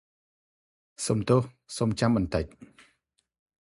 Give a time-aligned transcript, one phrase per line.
[1.05, 1.43] សុំទោស
[1.77, 2.45] សូមចាំបន្តិច។